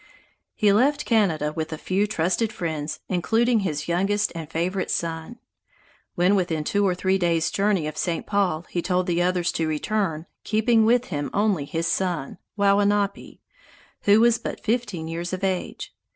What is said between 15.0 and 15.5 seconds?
years of